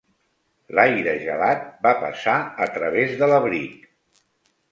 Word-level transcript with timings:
L'aire 0.79 1.11
gelat 1.25 1.67
va 1.83 1.91
passar 2.05 2.35
a 2.67 2.69
través 2.79 3.13
de 3.21 3.27
l'abric. 3.33 3.85